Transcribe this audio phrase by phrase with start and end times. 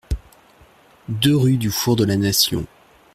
[1.09, 2.65] deux rue du Four de la Nation